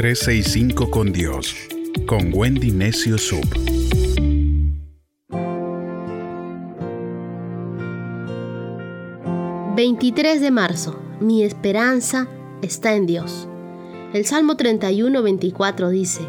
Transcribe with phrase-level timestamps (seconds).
[0.00, 1.54] 365 con Dios,
[2.06, 3.44] con Wendy Necio Sub.
[9.76, 10.98] ...23 de marzo...
[11.20, 12.28] ...mi esperanza
[12.62, 13.46] está en Dios...
[14.14, 16.22] El Salmo 31, 24 dice,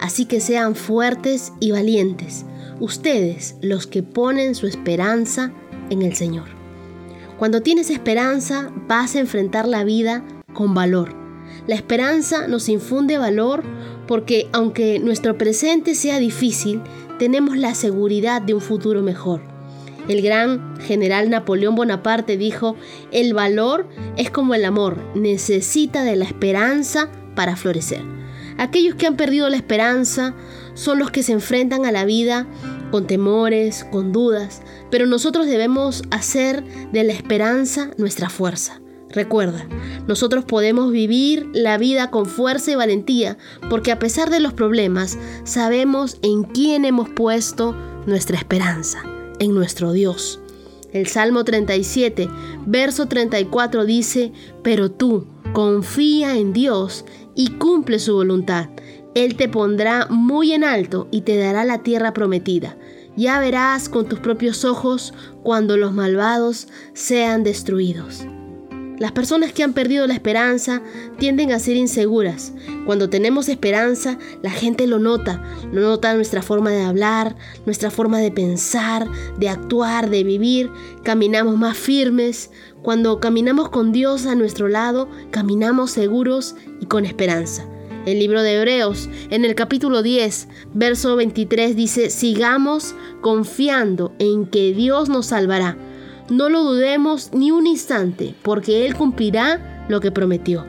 [0.00, 2.44] Así que sean fuertes y valientes,
[2.78, 5.50] ustedes los que ponen su esperanza
[5.90, 6.46] en el Señor.
[7.36, 10.22] Cuando tienes esperanza, vas a enfrentar la vida
[10.52, 11.17] con valor.
[11.66, 13.62] La esperanza nos infunde valor
[14.06, 16.80] porque aunque nuestro presente sea difícil,
[17.18, 19.42] tenemos la seguridad de un futuro mejor.
[20.08, 22.76] El gran general Napoleón Bonaparte dijo,
[23.12, 23.86] el valor
[24.16, 28.02] es como el amor, necesita de la esperanza para florecer.
[28.56, 30.34] Aquellos que han perdido la esperanza
[30.74, 32.46] son los que se enfrentan a la vida
[32.90, 38.80] con temores, con dudas, pero nosotros debemos hacer de la esperanza nuestra fuerza.
[39.18, 39.66] Recuerda,
[40.06, 43.36] nosotros podemos vivir la vida con fuerza y valentía
[43.68, 47.74] porque a pesar de los problemas sabemos en quién hemos puesto
[48.06, 49.02] nuestra esperanza,
[49.40, 50.38] en nuestro Dios.
[50.92, 52.30] El Salmo 37,
[52.64, 54.30] verso 34 dice,
[54.62, 58.68] pero tú confía en Dios y cumple su voluntad.
[59.16, 62.78] Él te pondrá muy en alto y te dará la tierra prometida.
[63.16, 68.24] Ya verás con tus propios ojos cuando los malvados sean destruidos.
[68.98, 70.82] Las personas que han perdido la esperanza
[71.18, 72.52] tienden a ser inseguras.
[72.84, 75.40] Cuando tenemos esperanza, la gente lo nota.
[75.72, 80.70] Lo nota nuestra forma de hablar, nuestra forma de pensar, de actuar, de vivir.
[81.04, 82.50] Caminamos más firmes.
[82.82, 87.66] Cuando caminamos con Dios a nuestro lado, caminamos seguros y con esperanza.
[88.04, 94.72] El libro de Hebreos, en el capítulo 10, verso 23, dice, sigamos confiando en que
[94.72, 95.76] Dios nos salvará
[96.30, 100.66] no lo dudemos ni un instante, porque Él cumplirá lo que prometió.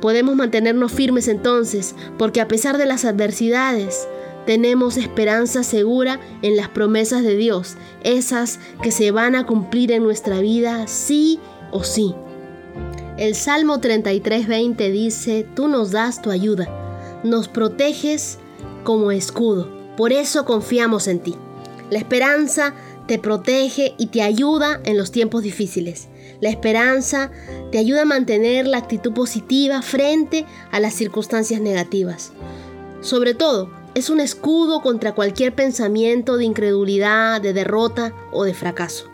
[0.00, 4.06] Podemos mantenernos firmes entonces, porque a pesar de las adversidades,
[4.46, 10.02] tenemos esperanza segura en las promesas de Dios, esas que se van a cumplir en
[10.02, 12.14] nuestra vida sí o sí.
[13.16, 16.68] El Salmo 33:20 dice, Tú nos das tu ayuda,
[17.24, 18.38] nos proteges
[18.82, 21.34] como escudo, por eso confiamos en ti.
[21.90, 22.74] La esperanza
[23.06, 26.08] te protege y te ayuda en los tiempos difíciles.
[26.40, 27.30] La esperanza
[27.70, 32.32] te ayuda a mantener la actitud positiva frente a las circunstancias negativas.
[33.00, 39.06] Sobre todo, es un escudo contra cualquier pensamiento de incredulidad, de derrota o de fracaso.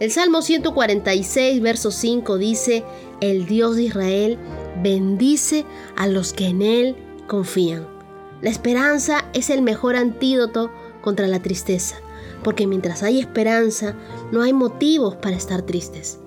[0.00, 2.84] El Salmo 146, verso 5 dice,
[3.20, 4.38] El Dios de Israel
[4.82, 5.64] bendice
[5.96, 6.96] a los que en Él
[7.26, 7.86] confían.
[8.42, 10.70] La esperanza es el mejor antídoto
[11.00, 11.96] contra la tristeza
[12.42, 13.94] porque mientras hay esperanza,
[14.32, 16.18] no hay motivos para estar tristes.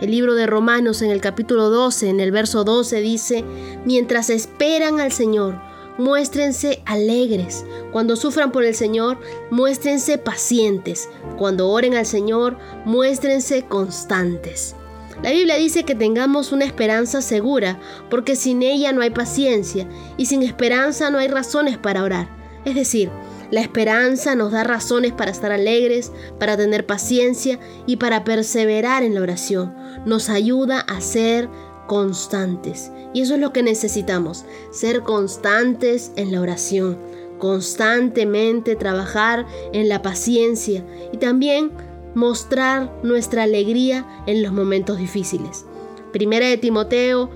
[0.00, 3.44] El libro de Romanos en el capítulo 12, en el verso 12 dice,
[3.84, 5.60] mientras esperan al Señor,
[5.98, 7.66] muéstrense alegres.
[7.92, 9.18] Cuando sufran por el Señor,
[9.50, 11.08] muéstrense pacientes.
[11.36, 14.76] Cuando oren al Señor, muéstrense constantes.
[15.22, 20.26] La Biblia dice que tengamos una esperanza segura, porque sin ella no hay paciencia y
[20.26, 22.28] sin esperanza no hay razones para orar.
[22.64, 23.10] Es decir,
[23.50, 29.14] la esperanza nos da razones para estar alegres, para tener paciencia y para perseverar en
[29.14, 29.74] la oración.
[30.04, 31.48] Nos ayuda a ser
[31.86, 32.92] constantes.
[33.14, 36.98] Y eso es lo que necesitamos, ser constantes en la oración,
[37.38, 41.72] constantemente trabajar en la paciencia y también
[42.14, 45.64] mostrar nuestra alegría en los momentos difíciles.
[46.12, 47.30] Primera de Timoteo,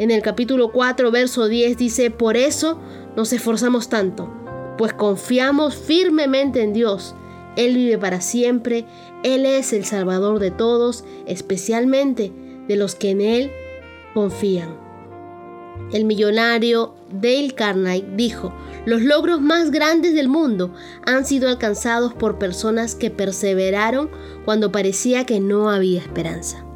[0.00, 2.80] en el capítulo 4, verso 10 dice, por eso
[3.16, 4.37] nos esforzamos tanto
[4.78, 7.14] pues confiamos firmemente en Dios.
[7.56, 8.86] Él vive para siempre,
[9.24, 12.32] Él es el Salvador de todos, especialmente
[12.68, 13.50] de los que en Él
[14.14, 14.76] confían.
[15.92, 20.72] El millonario Dale Carnegie dijo, los logros más grandes del mundo
[21.06, 24.10] han sido alcanzados por personas que perseveraron
[24.44, 26.67] cuando parecía que no había esperanza.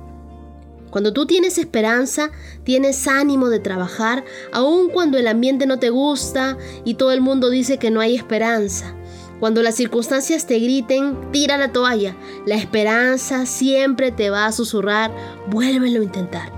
[0.92, 2.32] Cuando tú tienes esperanza,
[2.64, 7.49] tienes ánimo de trabajar, aun cuando el ambiente no te gusta y todo el mundo
[7.49, 8.94] dice que no hay esperanza.
[9.40, 12.14] Cuando las circunstancias te griten, tira la toalla.
[12.44, 15.11] La esperanza siempre te va a susurrar,
[15.49, 16.52] vuélvelo a intentar.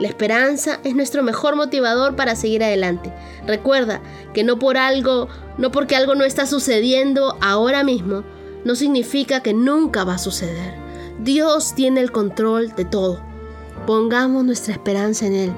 [0.00, 3.12] La esperanza es nuestro mejor motivador para seguir adelante.
[3.46, 4.00] Recuerda
[4.34, 5.28] que no por algo,
[5.58, 8.24] no porque algo no está sucediendo ahora mismo,
[8.64, 10.74] no significa que nunca va a suceder.
[11.20, 13.35] Dios tiene el control de todo.
[13.86, 15.52] Pongamos nuestra esperanza en Él.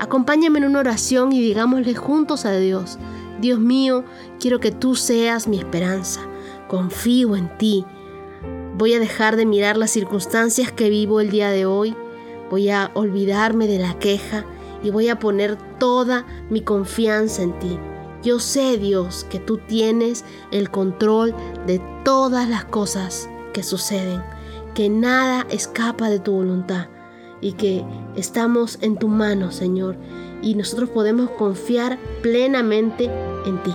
[0.00, 2.98] Acompáñame en una oración y digámosle juntos a Dios,
[3.40, 4.04] Dios mío,
[4.40, 6.20] quiero que tú seas mi esperanza.
[6.68, 7.86] Confío en ti.
[8.76, 11.94] Voy a dejar de mirar las circunstancias que vivo el día de hoy.
[12.50, 14.44] Voy a olvidarme de la queja
[14.82, 17.78] y voy a poner toda mi confianza en ti.
[18.24, 21.34] Yo sé, Dios, que tú tienes el control
[21.66, 24.22] de todas las cosas que suceden,
[24.74, 26.88] que nada escapa de tu voluntad
[27.40, 27.84] y que
[28.16, 29.96] estamos en tu mano, Señor,
[30.42, 33.10] y nosotros podemos confiar plenamente
[33.46, 33.74] en ti.